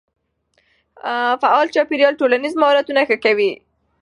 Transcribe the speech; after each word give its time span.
فعال 1.41 1.67
چاپېريال 1.75 2.13
ټولنیز 2.19 2.53
مهارتونه 2.61 3.01
ښه 3.09 3.17
کوي. 3.25 3.51